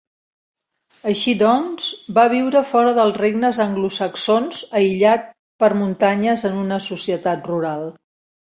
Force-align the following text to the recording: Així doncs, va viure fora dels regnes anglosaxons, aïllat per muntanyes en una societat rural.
Així 1.11 1.33
doncs, 1.41 1.89
va 2.15 2.23
viure 2.35 2.63
fora 2.71 2.95
dels 3.01 3.19
regnes 3.23 3.59
anglosaxons, 3.67 4.63
aïllat 4.81 5.31
per 5.65 5.71
muntanyes 5.83 6.47
en 6.51 6.61
una 6.67 6.81
societat 6.91 7.51
rural. 7.53 7.87